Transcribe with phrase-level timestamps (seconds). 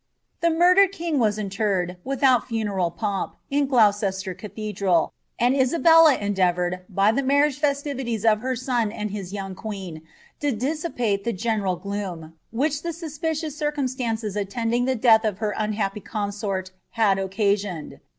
[0.39, 7.21] The murdered king was interred, without funeral pomp, inOhimuf cathedral, and Isabella endeavoured, by the
[7.21, 10.01] marriage fesiiTiiieauTbcnoi and hia young queen,
[10.39, 14.95] to dissipate the general gloom, which Uw t«p cious c ire urns lances attending the
[14.95, 16.71] death of her unhappy emuon
[17.03, 17.99] W occasioned.